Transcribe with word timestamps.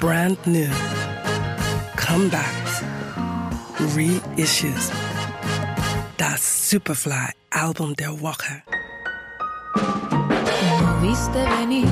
brand 0.00 0.38
new, 0.46 0.70
comebacks, 1.96 2.82
reissues. 3.94 4.90
Das 6.16 6.70
Superfly-Album 6.70 7.94
der 7.96 8.20
Woche. 8.20 8.62
No 9.76 11.00
viste 11.00 11.40
venir, 11.58 11.88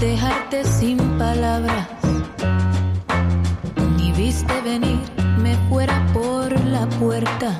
dejarte 0.00 0.64
sin 0.64 0.98
palabras. 1.18 1.88
Ni 3.96 4.12
viste 4.12 4.60
venir, 4.62 5.00
me 5.38 5.56
fuera 5.68 6.06
por 6.12 6.50
la 6.66 6.86
puerta. 6.98 7.56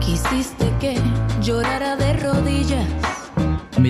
Quisiste 0.00 0.72
que 0.80 0.94
llorara 1.40 1.96
de. 1.96 2.07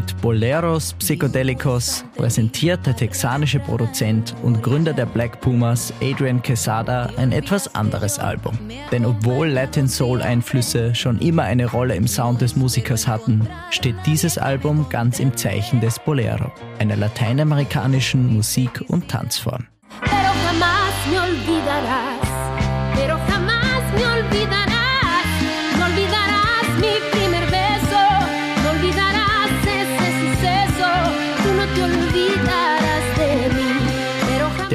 Mit 0.08 0.22
Boleros 0.22 0.94
Psychedelicos 0.94 2.02
präsentiert 2.16 2.86
der 2.86 2.96
texanische 2.96 3.60
Produzent 3.60 4.34
und 4.42 4.62
Gründer 4.62 4.94
der 4.94 5.04
Black 5.04 5.38
Pumas 5.42 5.92
Adrian 6.00 6.40
Quesada 6.40 7.10
ein 7.18 7.30
etwas 7.30 7.74
anderes 7.74 8.18
Album. 8.18 8.58
Denn 8.90 9.04
obwohl 9.04 9.48
Latin 9.48 9.86
Soul 9.86 10.22
Einflüsse 10.22 10.94
schon 10.94 11.18
immer 11.18 11.42
eine 11.42 11.66
Rolle 11.66 11.94
im 11.94 12.08
Sound 12.08 12.40
des 12.40 12.56
Musikers 12.56 13.06
hatten, 13.06 13.46
steht 13.68 13.96
dieses 14.06 14.38
Album 14.38 14.86
ganz 14.88 15.20
im 15.20 15.36
Zeichen 15.36 15.82
des 15.82 15.98
Bolero, 15.98 16.50
einer 16.78 16.96
lateinamerikanischen 16.96 18.32
Musik- 18.32 18.82
und 18.88 19.08
Tanzform. 19.08 19.66
Pero 20.00 20.32
jamás 20.42 20.94
me 21.10 21.20
olvidarás. 21.20 22.07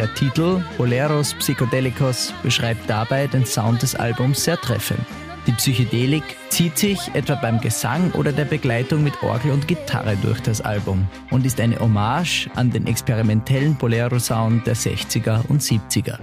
Der 0.04 0.14
Titel 0.16 0.62
Boleros 0.78 1.34
Psychedelicos 1.36 2.34
beschreibt 2.44 2.90
dabei 2.90 3.26
den 3.26 3.46
Sound 3.46 3.82
des 3.84 3.96
Albums 3.96 4.44
sehr 4.44 4.58
treffend. 4.58 5.00
Die 5.48 5.54
Psychedelik 5.54 6.24
zieht 6.50 6.78
sich 6.78 7.00
etwa 7.14 7.36
beim 7.36 7.62
Gesang 7.62 8.12
oder 8.12 8.34
der 8.34 8.44
Begleitung 8.44 9.02
mit 9.02 9.24
Orgel 9.24 9.52
und 9.52 9.66
Gitarre 9.66 10.18
durch 10.22 10.42
das 10.42 10.60
Album 10.60 11.08
und 11.32 11.46
ist 11.46 11.58
eine 11.62 11.80
Hommage 11.80 12.50
an 12.56 12.70
den 12.70 12.86
experimentellen 12.86 13.76
Bolero-Sound 13.76 14.68
der 14.68 14.76
60er 14.76 15.48
und 15.48 15.62
70er. 15.62 16.20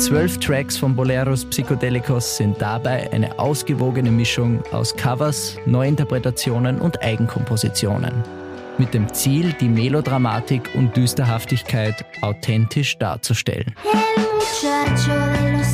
Zwölf 0.00 0.38
Tracks 0.38 0.78
von 0.78 0.96
Boleros 0.96 1.44
Psychedelicos 1.44 2.38
sind 2.38 2.60
dabei 2.60 3.12
eine 3.12 3.38
ausgewogene 3.38 4.10
Mischung 4.10 4.62
aus 4.72 4.96
Covers, 4.96 5.58
Neuinterpretationen 5.66 6.80
und 6.80 7.02
Eigenkompositionen. 7.02 8.12
Mit 8.78 8.94
dem 8.94 9.12
Ziel, 9.12 9.52
die 9.60 9.68
Melodramatik 9.68 10.70
und 10.74 10.96
Düsterhaftigkeit 10.96 12.06
authentisch 12.22 12.96
darzustellen. 12.96 13.74
El 14.62 15.64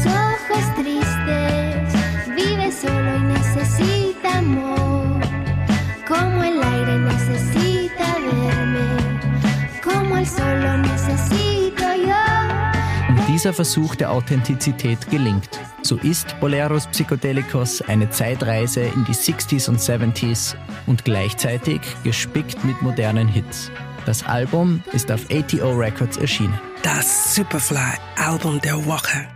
dieser 13.36 13.52
Versuch 13.52 13.94
der 13.96 14.12
Authentizität 14.12 15.10
gelingt. 15.10 15.60
So 15.82 15.96
ist 15.96 16.40
Boleros 16.40 16.86
Psychedelicos 16.86 17.82
eine 17.82 18.08
Zeitreise 18.08 18.80
in 18.80 19.04
die 19.04 19.12
60s 19.12 19.68
und 19.68 19.78
70s 19.78 20.56
und 20.86 21.04
gleichzeitig 21.04 21.82
gespickt 22.02 22.64
mit 22.64 22.80
modernen 22.80 23.28
Hits. 23.28 23.70
Das 24.06 24.24
Album 24.24 24.82
ist 24.94 25.12
auf 25.12 25.20
ATO 25.30 25.70
Records 25.72 26.16
erschienen. 26.16 26.58
Das 26.82 27.34
Superfly-Album 27.34 28.62
der 28.62 28.86
Woche. 28.86 29.28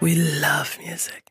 We 0.00 0.14
love 0.14 0.78
music. 0.88 1.29